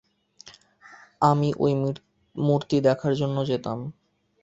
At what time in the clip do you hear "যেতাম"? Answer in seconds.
3.45-3.79